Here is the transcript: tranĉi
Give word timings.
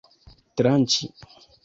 tranĉi 0.61 1.05